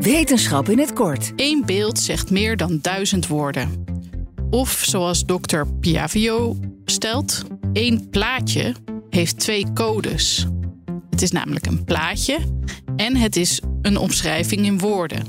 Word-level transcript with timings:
Wetenschap 0.00 0.68
in 0.68 0.78
het 0.78 0.92
kort. 0.92 1.32
Eén 1.36 1.62
beeld 1.66 1.98
zegt 1.98 2.30
meer 2.30 2.56
dan 2.56 2.78
duizend 2.82 3.26
woorden. 3.26 3.84
Of 4.50 4.82
zoals 4.84 5.26
dokter 5.26 5.66
Piavio 5.66 6.56
stelt, 6.84 7.42
één 7.72 8.10
plaatje 8.10 8.74
heeft 9.10 9.38
twee 9.38 9.72
codes. 9.72 10.46
Het 11.10 11.22
is 11.22 11.30
namelijk 11.30 11.66
een 11.66 11.84
plaatje 11.84 12.38
en 12.96 13.16
het 13.16 13.36
is 13.36 13.60
een 13.82 13.96
omschrijving 13.96 14.66
in 14.66 14.78
woorden. 14.78 15.22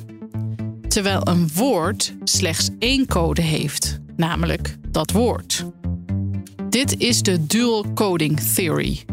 Terwijl 0.87 1.27
een 1.27 1.49
woord 1.53 2.13
slechts 2.23 2.69
één 2.79 3.07
code 3.07 3.41
heeft, 3.41 3.99
namelijk 4.15 4.77
dat 4.87 5.11
woord. 5.11 5.65
Dit 6.69 6.97
is 6.99 7.21
de 7.21 7.45
dual 7.45 7.93
coding 7.93 8.39
theory. 8.39 9.03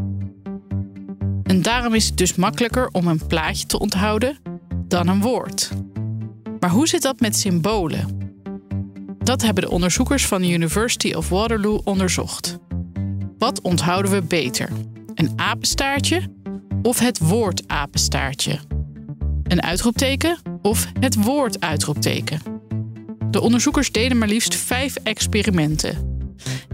En 1.43 1.62
daarom 1.62 1.95
is 1.95 2.06
het 2.06 2.16
dus 2.16 2.34
makkelijker 2.34 2.88
om 2.93 3.06
een 3.06 3.27
plaatje 3.27 3.66
te 3.66 3.79
onthouden 3.79 4.48
dan 4.89 5.09
een 5.09 5.20
woord. 5.20 5.70
Maar 6.60 6.70
hoe 6.70 6.88
zit 6.88 7.02
dat 7.02 7.20
met 7.20 7.37
symbolen? 7.37 8.33
Dat 9.19 9.42
hebben 9.42 9.62
de 9.62 9.70
onderzoekers 9.70 10.27
van 10.27 10.42
de 10.42 10.51
University 10.51 11.12
of 11.12 11.28
Waterloo 11.28 11.80
onderzocht. 11.84 12.59
Wat 13.38 13.61
onthouden 13.61 14.11
we 14.11 14.23
beter? 14.23 14.70
Een 15.14 15.33
apenstaartje 15.37 16.23
of 16.83 16.98
het 16.98 17.19
woord 17.19 17.62
apenstaartje? 17.66 18.59
Een 19.42 19.62
uitroepteken 19.62 20.38
of 20.62 20.87
het 21.00 21.25
woord 21.25 21.61
uitroepteken? 21.61 22.41
De 23.30 23.41
onderzoekers 23.41 23.92
deden 23.92 24.19
maar 24.19 24.28
liefst 24.28 24.55
vijf 24.55 24.97
experimenten. 25.02 26.23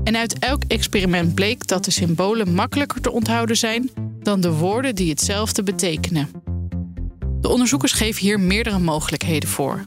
En 0.05 0.17
uit 0.17 0.39
elk 0.39 0.63
experiment 0.69 1.35
bleek 1.35 1.67
dat 1.67 1.85
de 1.85 1.91
symbolen 1.91 2.55
makkelijker 2.55 3.01
te 3.01 3.13
onthouden 3.13 3.57
zijn 3.57 3.91
dan 4.23 4.41
de 4.41 4.53
woorden 4.53 4.95
die 4.95 5.11
hetzelfde 5.11 5.63
betekenen. 5.63 6.29
De 7.45 7.51
onderzoekers 7.51 7.93
geven 7.93 8.23
hier 8.23 8.41
meerdere 8.41 8.79
mogelijkheden 8.79 9.49
voor. 9.49 9.87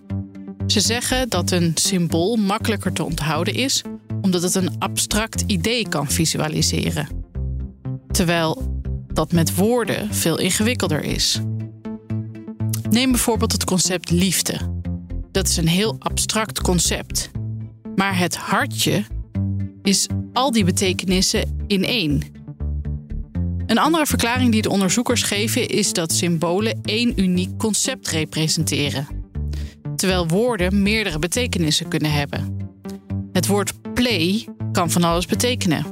Ze 0.67 0.79
zeggen 0.79 1.29
dat 1.29 1.51
een 1.51 1.71
symbool 1.75 2.35
makkelijker 2.35 2.93
te 2.93 3.03
onthouden 3.03 3.53
is 3.53 3.81
omdat 4.21 4.41
het 4.41 4.55
een 4.55 4.79
abstract 4.79 5.43
idee 5.47 5.89
kan 5.89 6.07
visualiseren. 6.07 7.07
Terwijl 8.11 8.81
dat 9.13 9.31
met 9.31 9.55
woorden 9.55 10.13
veel 10.13 10.39
ingewikkelder 10.39 11.03
is. 11.03 11.39
Neem 12.89 13.11
bijvoorbeeld 13.11 13.51
het 13.51 13.63
concept 13.63 14.11
liefde. 14.11 14.57
Dat 15.31 15.47
is 15.47 15.57
een 15.57 15.67
heel 15.67 15.95
abstract 15.99 16.61
concept. 16.61 17.29
Maar 17.95 18.17
het 18.17 18.35
hartje 18.35 19.03
is 19.81 20.07
al 20.33 20.51
die 20.51 20.63
betekenissen 20.63 21.63
in 21.67 21.83
één. 21.83 22.36
Een 23.67 23.77
andere 23.77 24.05
verklaring 24.05 24.51
die 24.51 24.61
de 24.61 24.69
onderzoekers 24.69 25.21
geven 25.21 25.67
is 25.67 25.93
dat 25.93 26.13
symbolen 26.13 26.79
één 26.83 27.21
uniek 27.21 27.57
concept 27.57 28.07
representeren, 28.07 29.07
terwijl 29.95 30.27
woorden 30.27 30.81
meerdere 30.81 31.19
betekenissen 31.19 31.87
kunnen 31.87 32.11
hebben. 32.11 32.69
Het 33.31 33.47
woord 33.47 33.93
play 33.93 34.47
kan 34.71 34.91
van 34.91 35.03
alles 35.03 35.25
betekenen. 35.25 35.85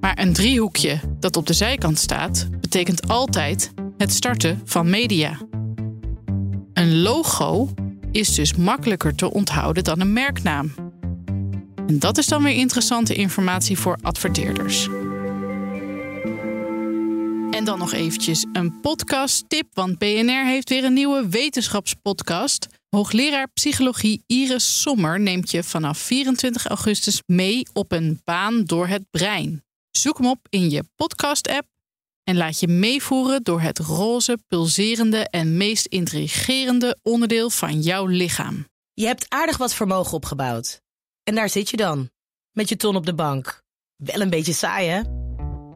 Maar 0.00 0.18
een 0.18 0.32
driehoekje 0.32 1.00
dat 1.20 1.36
op 1.36 1.46
de 1.46 1.52
zijkant 1.52 1.98
staat, 1.98 2.48
betekent 2.60 3.08
altijd 3.08 3.72
het 3.96 4.12
starten 4.12 4.60
van 4.64 4.90
media. 4.90 5.38
Een 6.72 7.02
logo 7.02 7.74
is 8.10 8.34
dus 8.34 8.54
makkelijker 8.54 9.14
te 9.14 9.32
onthouden 9.32 9.84
dan 9.84 10.00
een 10.00 10.12
merknaam. 10.12 10.72
En 11.86 11.98
dat 11.98 12.18
is 12.18 12.26
dan 12.26 12.42
weer 12.42 12.54
interessante 12.54 13.14
informatie 13.14 13.78
voor 13.78 13.98
adverteerders. 14.02 14.88
En 17.60 17.66
dan 17.66 17.78
nog 17.78 17.92
eventjes 17.92 18.46
een 18.52 18.80
podcast-tip, 18.80 19.66
want 19.72 19.98
BNR 19.98 20.44
heeft 20.44 20.68
weer 20.68 20.84
een 20.84 20.92
nieuwe 20.92 21.28
wetenschapspodcast. 21.28 22.66
Hoogleraar 22.88 23.48
psychologie 23.48 24.22
Iris 24.26 24.80
Sommer 24.80 25.20
neemt 25.20 25.50
je 25.50 25.62
vanaf 25.62 25.98
24 25.98 26.66
augustus 26.66 27.22
mee 27.26 27.66
op 27.72 27.92
een 27.92 28.20
baan 28.24 28.64
door 28.64 28.86
het 28.86 29.10
brein. 29.10 29.64
Zoek 29.90 30.18
hem 30.18 30.26
op 30.26 30.38
in 30.48 30.70
je 30.70 30.84
podcast-app 30.96 31.66
en 32.24 32.36
laat 32.36 32.60
je 32.60 32.68
meevoeren 32.68 33.42
door 33.42 33.60
het 33.60 33.78
roze, 33.78 34.38
pulserende 34.48 35.28
en 35.28 35.56
meest 35.56 35.86
intrigerende 35.86 36.98
onderdeel 37.02 37.50
van 37.50 37.80
jouw 37.80 38.06
lichaam. 38.06 38.66
Je 38.94 39.06
hebt 39.06 39.26
aardig 39.28 39.56
wat 39.56 39.74
vermogen 39.74 40.12
opgebouwd. 40.12 40.80
En 41.22 41.34
daar 41.34 41.48
zit 41.48 41.70
je 41.70 41.76
dan, 41.76 42.10
met 42.52 42.68
je 42.68 42.76
ton 42.76 42.96
op 42.96 43.06
de 43.06 43.14
bank. 43.14 43.62
Wel 43.96 44.20
een 44.20 44.30
beetje 44.30 44.52
saai, 44.52 44.88
hè? 44.88 45.19